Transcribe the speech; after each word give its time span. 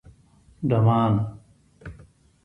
_ډمان 0.69 1.15